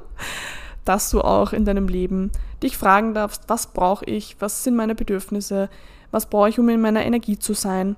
dass 0.84 1.10
du 1.10 1.20
auch 1.20 1.52
in 1.52 1.64
deinem 1.64 1.88
Leben 1.88 2.30
dich 2.62 2.76
fragen 2.76 3.12
darfst, 3.12 3.42
was 3.48 3.68
brauche 3.68 4.04
ich, 4.06 4.36
was 4.40 4.64
sind 4.64 4.76
meine 4.76 4.94
Bedürfnisse, 4.94 5.68
was 6.10 6.26
brauche 6.26 6.48
ich, 6.48 6.58
um 6.58 6.68
in 6.68 6.80
meiner 6.80 7.04
Energie 7.04 7.38
zu 7.38 7.52
sein 7.52 7.96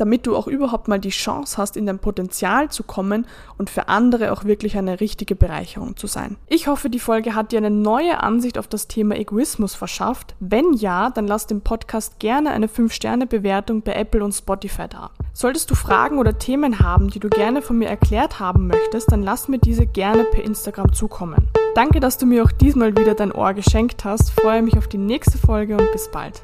damit 0.00 0.26
du 0.26 0.36
auch 0.36 0.46
überhaupt 0.46 0.88
mal 0.88 0.98
die 0.98 1.10
Chance 1.10 1.58
hast, 1.58 1.76
in 1.76 1.86
dein 1.86 1.98
Potenzial 1.98 2.70
zu 2.70 2.82
kommen 2.82 3.26
und 3.58 3.70
für 3.70 3.88
andere 3.88 4.32
auch 4.32 4.44
wirklich 4.44 4.76
eine 4.78 5.00
richtige 5.00 5.36
Bereicherung 5.36 5.96
zu 5.96 6.06
sein. 6.06 6.36
Ich 6.46 6.66
hoffe, 6.66 6.90
die 6.90 6.98
Folge 6.98 7.34
hat 7.34 7.52
dir 7.52 7.58
eine 7.58 7.70
neue 7.70 8.22
Ansicht 8.22 8.58
auf 8.58 8.68
das 8.68 8.88
Thema 8.88 9.16
Egoismus 9.16 9.74
verschafft. 9.74 10.34
Wenn 10.40 10.72
ja, 10.72 11.10
dann 11.10 11.26
lass 11.26 11.46
dem 11.46 11.60
Podcast 11.60 12.18
gerne 12.18 12.50
eine 12.50 12.66
5-Sterne-Bewertung 12.66 13.82
bei 13.82 13.92
Apple 13.92 14.24
und 14.24 14.32
Spotify 14.32 14.88
da. 14.88 15.10
Solltest 15.32 15.70
du 15.70 15.74
Fragen 15.74 16.18
oder 16.18 16.38
Themen 16.38 16.80
haben, 16.80 17.08
die 17.10 17.20
du 17.20 17.28
gerne 17.28 17.62
von 17.62 17.78
mir 17.78 17.88
erklärt 17.88 18.40
haben 18.40 18.66
möchtest, 18.66 19.12
dann 19.12 19.22
lass 19.22 19.48
mir 19.48 19.58
diese 19.58 19.86
gerne 19.86 20.24
per 20.24 20.44
Instagram 20.44 20.92
zukommen. 20.92 21.48
Danke, 21.74 22.00
dass 22.00 22.18
du 22.18 22.26
mir 22.26 22.42
auch 22.42 22.52
diesmal 22.52 22.96
wieder 22.96 23.14
dein 23.14 23.32
Ohr 23.32 23.54
geschenkt 23.54 24.04
hast. 24.04 24.30
Freue 24.30 24.62
mich 24.62 24.76
auf 24.76 24.88
die 24.88 24.98
nächste 24.98 25.38
Folge 25.38 25.76
und 25.76 25.92
bis 25.92 26.10
bald. 26.10 26.42